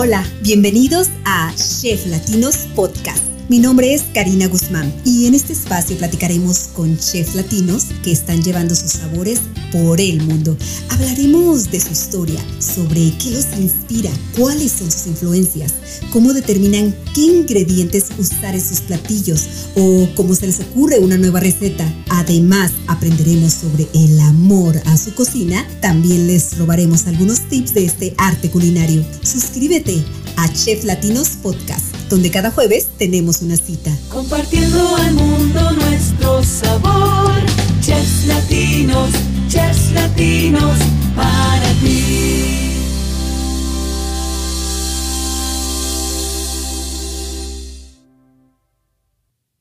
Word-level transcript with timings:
Hola, 0.00 0.24
bienvenidos 0.42 1.08
a 1.24 1.52
Chef 1.56 2.06
Latinos 2.06 2.68
Podcast 2.76 3.27
mi 3.48 3.60
nombre 3.60 3.94
es 3.94 4.02
Karina 4.12 4.46
Guzmán 4.46 4.92
y 5.04 5.26
en 5.26 5.34
este 5.34 5.54
espacio 5.54 5.96
platicaremos 5.96 6.68
con 6.74 6.98
chefs 6.98 7.34
latinos 7.34 7.86
que 8.04 8.12
están 8.12 8.42
llevando 8.42 8.74
sus 8.74 8.92
sabores 8.92 9.40
por 9.72 10.00
el 10.00 10.22
mundo. 10.22 10.56
Hablaremos 10.90 11.70
de 11.70 11.80
su 11.80 11.92
historia, 11.92 12.40
sobre 12.58 13.12
qué 13.18 13.30
los 13.30 13.46
inspira, 13.58 14.10
cuáles 14.36 14.72
son 14.72 14.90
sus 14.90 15.06
influencias, 15.06 15.74
cómo 16.12 16.34
determinan 16.34 16.94
qué 17.14 17.22
ingredientes 17.22 18.08
usar 18.18 18.54
en 18.54 18.60
sus 18.60 18.80
platillos 18.80 19.46
o 19.76 20.08
cómo 20.14 20.34
se 20.34 20.46
les 20.46 20.60
ocurre 20.60 20.98
una 20.98 21.16
nueva 21.16 21.40
receta. 21.40 21.90
Además, 22.10 22.72
aprenderemos 22.86 23.54
sobre 23.54 23.88
el 23.94 24.20
amor 24.20 24.80
a 24.84 24.96
su 24.98 25.14
cocina. 25.14 25.66
También 25.80 26.26
les 26.26 26.58
robaremos 26.58 27.06
algunos 27.06 27.40
tips 27.48 27.72
de 27.72 27.86
este 27.86 28.14
arte 28.18 28.50
culinario. 28.50 29.04
Suscríbete 29.22 30.02
a 30.36 30.52
Chef 30.52 30.84
Latinos 30.84 31.30
Podcast 31.42 31.97
donde 32.08 32.30
cada 32.30 32.50
jueves 32.50 32.88
tenemos 32.96 33.42
una 33.42 33.56
cita. 33.56 33.90
Compartiendo 34.08 34.96
al 34.96 35.14
mundo 35.14 35.72
nuestro 35.72 36.42
sabor, 36.42 37.32
chefs 37.80 38.26
latinos, 38.26 39.10
chefs 39.48 39.92
latinos. 39.92 40.47